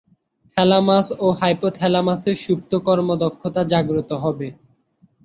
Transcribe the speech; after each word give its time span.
Thalamus 0.57 1.07
ও 1.19 1.27
হাইপোথ্যালামাসের 1.39 2.35
সুপ্ত 2.43 2.71
কর্মক্ষমতা 2.87 3.61
জাগ্রত 3.71 4.09
হবে। 4.23 4.47